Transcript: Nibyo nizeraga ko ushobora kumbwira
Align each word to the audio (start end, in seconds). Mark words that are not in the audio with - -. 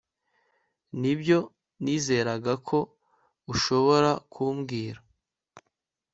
Nibyo 0.99 1.39
nizeraga 1.83 2.53
ko 2.67 2.77
ushobora 3.53 4.11
kumbwira 4.33 4.99